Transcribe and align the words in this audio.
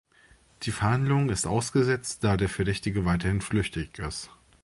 Die 0.63 0.71
Verhandlung 0.71 1.29
ist 1.29 1.45
ausgesetzt, 1.45 2.23
da 2.23 2.35
der 2.35 2.49
Verdächtige 2.49 3.05
weiterhin 3.05 3.39
flüchtig 3.39 3.99
ist. 3.99 4.31